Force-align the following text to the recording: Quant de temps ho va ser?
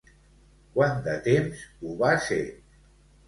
Quant 0.77 1.03
de 1.07 1.13
temps 1.27 1.61
ho 1.83 1.93
va 1.99 2.11
ser? 2.31 2.41